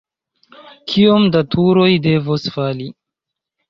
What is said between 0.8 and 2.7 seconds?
Kiom da turoj devos